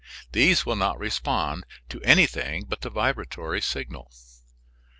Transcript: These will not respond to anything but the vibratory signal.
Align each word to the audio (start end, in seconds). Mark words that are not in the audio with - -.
These 0.31 0.65
will 0.65 0.77
not 0.77 0.97
respond 0.97 1.63
to 1.89 2.01
anything 2.01 2.65
but 2.67 2.81
the 2.81 2.89
vibratory 2.89 3.61
signal. 3.61 4.09